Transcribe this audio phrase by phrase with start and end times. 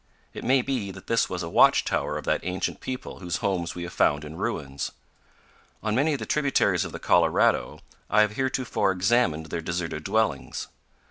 [0.33, 3.83] It may be that this was a watchtower of that ancient people whose homes we
[3.83, 4.93] have found in ruins.
[5.83, 10.69] On many of the tributaries of the Colorado, I have heretofore examined their deserted dwellings.